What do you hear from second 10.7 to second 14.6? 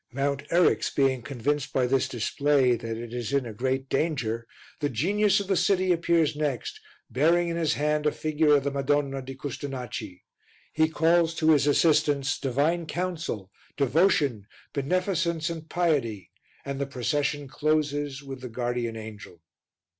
He calls to his assistance Divine Counsel, Devotion,